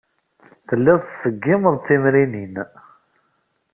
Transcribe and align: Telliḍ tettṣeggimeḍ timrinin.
Telliḍ 0.67 0.99
tettṣeggimeḍ 1.01 1.75
timrinin. 1.85 2.55